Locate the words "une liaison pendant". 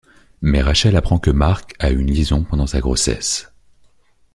1.99-2.65